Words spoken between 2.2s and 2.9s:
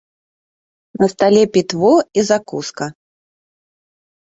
закуска.